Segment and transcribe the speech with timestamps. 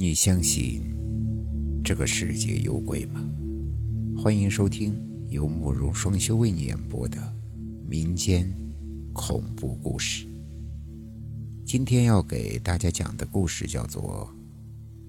[0.00, 0.80] 你相信
[1.84, 3.20] 这个世界有鬼吗？
[4.16, 7.18] 欢迎收听由慕容双修为你演播的
[7.86, 8.50] 民间
[9.12, 10.26] 恐怖故事。
[11.66, 14.26] 今天要给大家讲的故事叫做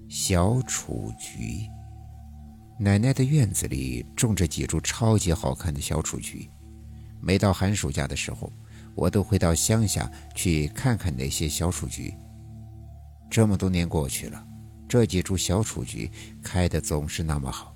[0.14, 1.42] 《小雏菊》。
[2.78, 6.50] 奶奶的院子里种着几株超级好看的小雏菊，
[7.18, 8.52] 每到寒暑假的时候，
[8.94, 12.12] 我都会到乡下去看看那些小雏菊。
[13.30, 14.48] 这么多年过去了。
[14.92, 16.10] 这几株小雏菊
[16.42, 17.74] 开的总是那么好，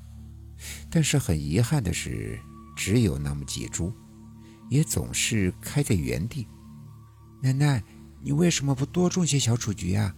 [0.91, 2.39] 但是很遗憾的是，
[2.77, 3.91] 只有那么几株，
[4.69, 6.47] 也总是开在原地。
[7.43, 7.83] 奶奶，
[8.21, 10.15] 你为什么不多种些小雏菊啊？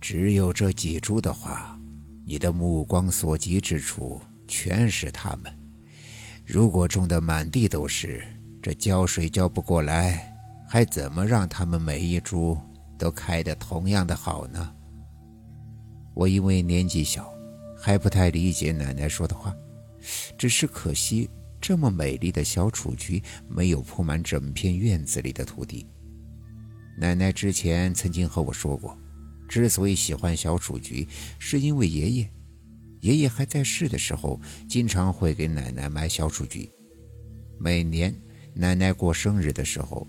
[0.00, 1.76] 只有这几株的话，
[2.24, 5.52] 你的目光所及之处全是它们。
[6.46, 8.24] 如果种的满地都是，
[8.62, 10.32] 这浇水浇不过来，
[10.68, 12.56] 还怎么让它们每一株
[12.96, 14.74] 都开得同样的好呢？
[16.18, 17.32] 我因为年纪小，
[17.76, 19.54] 还不太理解奶奶说的话。
[20.36, 25.86] 只是可惜，这么美丽的小雏菊没有铺满整片院子里的土地。
[26.98, 28.98] 奶奶之前曾经和我说过，
[29.48, 31.06] 之所以喜欢小雏菊，
[31.38, 32.28] 是因为爷爷。
[33.02, 36.68] 爷爷还在世的时候，经常会给奶奶买小雏菊。
[37.60, 38.12] 每年
[38.54, 40.04] 奶奶过生日的时候，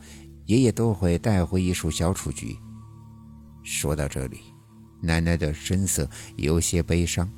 [0.48, 2.58] 爷爷都会带回一束小雏菊。
[3.64, 4.40] 说到这里。
[5.02, 7.30] 奶奶的神色有些悲伤，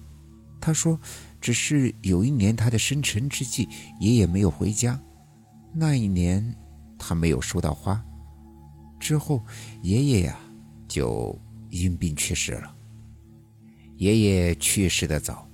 [0.59, 0.99] 她说
[1.39, 3.67] ：“只是有一年她的生辰之际，
[3.99, 4.99] 爷爷没有回家，
[5.73, 6.55] 那一年
[6.97, 8.03] 她没有收到花。
[8.99, 9.43] 之后，
[9.81, 10.37] 爷爷呀
[10.87, 11.39] 就
[11.69, 12.75] 因病去世了。
[13.97, 15.47] 爷爷去世的早，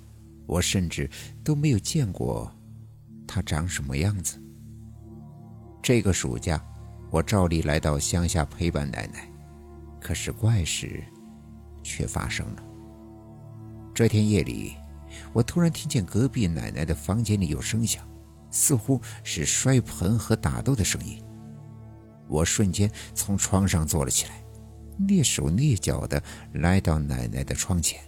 [0.46, 1.10] 我甚至
[1.44, 2.52] 都没有见过
[3.28, 4.42] 他长什么样子。
[5.82, 6.62] 这个暑假，
[7.12, 9.30] 我照例来到乡下陪伴奶奶，
[10.00, 11.04] 可是怪事。”
[11.88, 12.64] 却发生了。
[13.96, 14.76] 这天夜里，
[15.32, 18.06] 我突然听见隔壁奶奶的房间里有声响，
[18.52, 21.24] 似乎是摔盆和打斗的声音。
[22.28, 24.44] 我瞬间从床上坐了起来，
[25.08, 26.22] 蹑手蹑脚地
[26.56, 28.02] 来到奶奶的窗前，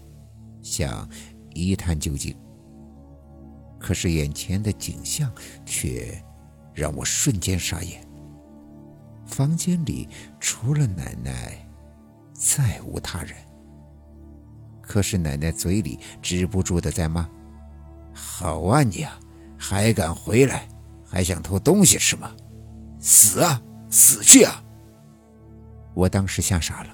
[0.61, 1.09] 想
[1.53, 2.35] 一探究竟。
[3.79, 5.31] 可是眼前的景象
[5.65, 6.21] 却
[6.73, 8.05] 让我瞬间傻眼。
[9.25, 10.09] 房间里
[10.39, 11.65] 除了奶奶，
[12.33, 13.33] 再无他人。
[14.89, 17.29] 可是奶奶嘴里止不住的在骂
[18.11, 19.19] ：“好啊你啊，
[19.55, 20.67] 还敢回来，
[21.05, 22.35] 还想偷东西是吗？
[22.99, 23.61] 死啊，
[23.91, 24.63] 死去啊！”
[25.93, 26.89] 我当时吓傻了，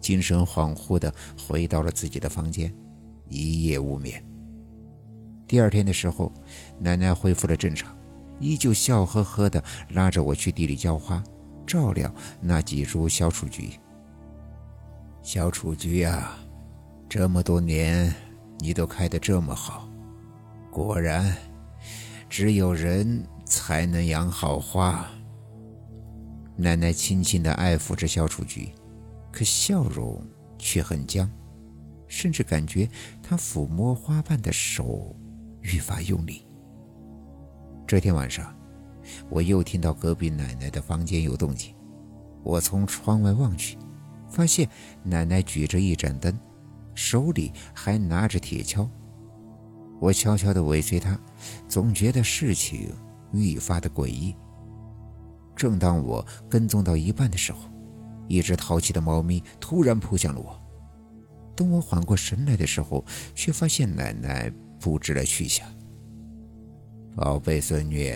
[0.00, 1.12] 精神恍惚的
[1.46, 2.74] 回到了自己的房间，
[3.28, 4.24] 一夜无眠。
[5.46, 6.32] 第二天的时候，
[6.78, 7.94] 奶奶恢复了正常，
[8.40, 11.22] 依旧笑呵呵的拉着我去地里浇花，
[11.66, 12.10] 照料
[12.40, 13.72] 那几株小雏菊。
[15.22, 16.34] 小雏菊呀。
[17.08, 18.12] 这么多年，
[18.58, 19.88] 你都开得这么好，
[20.70, 21.36] 果然，
[22.28, 25.08] 只有人才能养好花。
[26.56, 28.70] 奶奶轻轻地爱抚着小雏菊，
[29.30, 30.20] 可笑容
[30.58, 31.30] 却很僵，
[32.08, 32.88] 甚至感觉
[33.22, 35.14] 她抚摸花瓣的手
[35.62, 36.44] 愈发用力。
[37.86, 38.52] 这天晚上，
[39.30, 41.72] 我又听到隔壁奶奶的房间有动静，
[42.42, 43.78] 我从窗外望去，
[44.28, 44.68] 发现
[45.04, 46.36] 奶奶举着一盏灯。
[46.96, 48.88] 手里还拿着铁锹，
[50.00, 51.16] 我悄悄地尾随他，
[51.68, 52.90] 总觉得事情
[53.32, 54.34] 愈发的诡异。
[55.54, 57.60] 正当我跟踪到一半的时候，
[58.26, 60.58] 一只淘气的猫咪突然扑向了我。
[61.54, 65.66] 等我缓过神来的时候，却发现奶奶不知了去向。
[67.14, 68.14] 宝贝孙女，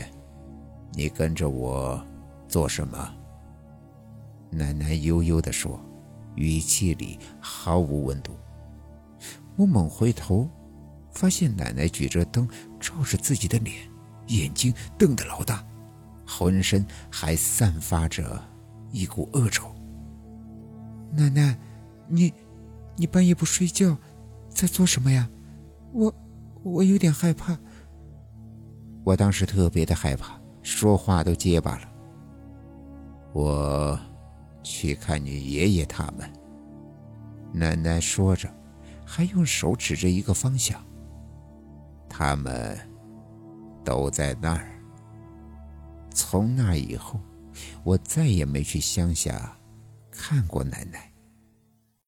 [0.95, 2.03] 你跟着我
[2.49, 3.15] 做什么？
[4.51, 5.81] 奶奶悠悠地说，
[6.35, 8.33] 语气里毫无温度。
[9.61, 10.49] 我猛回头，
[11.11, 12.49] 发现奶奶举着灯
[12.81, 13.77] 照着自己的脸，
[14.29, 15.63] 眼睛瞪得老大，
[16.27, 18.43] 浑身还散发着
[18.91, 19.71] 一股恶臭。
[21.13, 21.59] 奶奶，
[22.09, 22.33] 你，
[22.97, 23.95] 你半夜不睡觉，
[24.49, 25.29] 在做什么呀？
[25.93, 26.11] 我，
[26.63, 27.55] 我有点害怕。
[29.05, 31.93] 我当时特别的害怕，说话都结巴了。
[33.35, 34.01] 我
[34.63, 36.27] 去看你爷爷他们。
[37.53, 38.49] 奶奶说着。
[39.13, 40.81] 还用手指着一个方向。
[42.09, 42.79] 他们
[43.85, 44.71] 都在那儿。
[46.15, 47.19] 从那以后，
[47.83, 49.59] 我再也没去乡下
[50.13, 51.10] 看过奶奶。